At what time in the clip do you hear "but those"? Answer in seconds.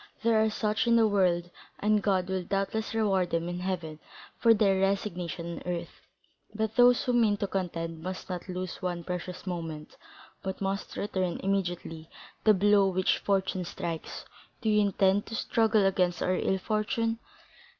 6.55-7.03